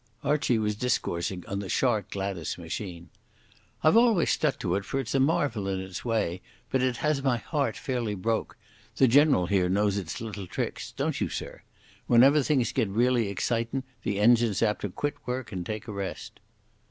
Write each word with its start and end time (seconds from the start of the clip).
Archie 0.23 0.57
was 0.57 0.73
discoursing 0.75 1.45
of 1.45 1.59
the 1.59 1.69
Shark 1.69 2.09
Gladas 2.09 2.57
machine. 2.57 3.11
"I've 3.83 3.95
always 3.95 4.31
stuck 4.31 4.57
to 4.61 4.73
it, 4.73 4.83
for 4.83 4.99
it's 4.99 5.13
a 5.13 5.19
marvel 5.19 5.67
in 5.67 5.79
its 5.79 6.03
way, 6.03 6.41
but 6.71 6.81
it 6.81 6.97
has 7.05 7.21
my 7.21 7.37
heart 7.37 7.77
fairly 7.77 8.15
broke. 8.15 8.57
The 8.95 9.07
General 9.07 9.45
here 9.45 9.69
knows 9.69 9.99
its 9.99 10.19
little 10.19 10.47
tricks. 10.47 10.91
Don't 10.91 11.21
you, 11.21 11.29
sir? 11.29 11.61
Whenever 12.07 12.41
things 12.41 12.71
get 12.71 12.89
really 12.89 13.27
excitin', 13.27 13.83
the 14.01 14.19
engine's 14.19 14.63
apt 14.63 14.81
to 14.81 14.89
quit 14.89 15.13
work 15.27 15.51
and 15.51 15.63
take 15.63 15.87
a 15.87 15.91
rest." 15.91 16.39